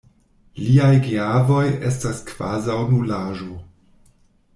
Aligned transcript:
Liaj 0.61 0.93
geavoj 1.07 1.65
estas 1.89 2.21
kvazaŭ 2.31 2.79
nulaĵo. 2.95 3.51